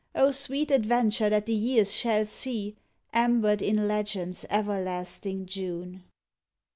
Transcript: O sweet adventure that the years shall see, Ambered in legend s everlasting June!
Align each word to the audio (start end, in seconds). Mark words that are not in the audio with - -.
O 0.15 0.31
sweet 0.31 0.71
adventure 0.71 1.29
that 1.29 1.45
the 1.45 1.53
years 1.53 1.95
shall 1.95 2.25
see, 2.25 2.75
Ambered 3.13 3.61
in 3.61 3.87
legend 3.87 4.33
s 4.33 4.47
everlasting 4.49 5.45
June! 5.45 6.03